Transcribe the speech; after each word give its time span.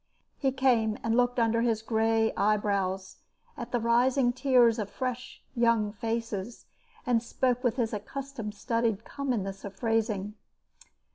He 0.39 0.51
came 0.51 0.97
and 1.03 1.15
looked 1.15 1.37
under 1.37 1.61
his 1.61 1.83
grey 1.83 2.33
eyebrows 2.35 3.17
at 3.55 3.71
the 3.71 3.79
rising 3.79 4.33
tiers 4.33 4.79
of 4.79 4.89
young 5.53 5.91
fresh 5.91 6.01
faces, 6.01 6.65
and 7.05 7.21
spoke 7.21 7.63
with 7.63 7.75
his 7.75 7.93
accustomed 7.93 8.55
studied 8.55 9.05
commonness 9.05 9.63
of 9.63 9.75
phrasing. 9.75 10.33